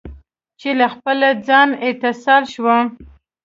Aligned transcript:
چې 0.59 0.69
له 0.79 0.87
خپل 0.93 1.17
ځان، 1.47 1.69
اتصال 1.87 2.43
شوم 2.53 2.85